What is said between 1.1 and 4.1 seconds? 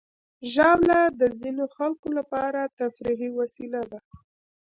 د ځینو خلکو لپاره تفریحي وسیله ده.